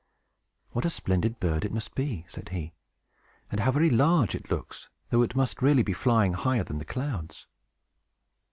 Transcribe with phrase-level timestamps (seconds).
[0.71, 2.73] "What a splendid bird it must be!" said he.
[3.51, 6.85] "And how very large it looks, though it must really be flying higher than the
[6.85, 7.45] clouds!"